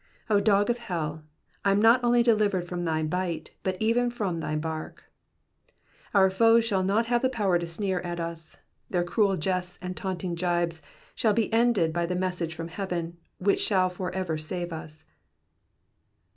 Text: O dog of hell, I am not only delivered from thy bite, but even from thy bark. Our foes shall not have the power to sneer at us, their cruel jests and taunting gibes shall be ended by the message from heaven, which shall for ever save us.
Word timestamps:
O 0.31 0.39
dog 0.39 0.71
of 0.71 0.79
hell, 0.79 1.23
I 1.63 1.69
am 1.69 1.79
not 1.79 2.03
only 2.03 2.23
delivered 2.23 2.67
from 2.67 2.85
thy 2.85 3.03
bite, 3.03 3.51
but 3.61 3.77
even 3.79 4.09
from 4.09 4.39
thy 4.39 4.55
bark. 4.55 5.03
Our 6.15 6.31
foes 6.31 6.65
shall 6.65 6.81
not 6.81 7.05
have 7.05 7.21
the 7.21 7.29
power 7.29 7.59
to 7.59 7.67
sneer 7.67 7.99
at 7.99 8.19
us, 8.19 8.57
their 8.89 9.03
cruel 9.03 9.37
jests 9.37 9.77
and 9.79 9.95
taunting 9.95 10.33
gibes 10.33 10.81
shall 11.13 11.33
be 11.33 11.53
ended 11.53 11.93
by 11.93 12.07
the 12.07 12.15
message 12.15 12.55
from 12.55 12.69
heaven, 12.69 13.17
which 13.37 13.61
shall 13.61 13.91
for 13.91 14.11
ever 14.15 14.39
save 14.39 14.73
us. 14.73 15.05